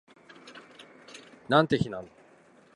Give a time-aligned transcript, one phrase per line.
[1.47, 2.11] なんて日なんだ